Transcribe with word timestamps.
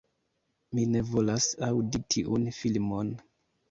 Mi 0.77 0.85
ne 0.95 1.03
volas 1.11 1.51
aŭdi 1.71 2.05
tiun 2.17 2.53
filmon! 2.61 3.19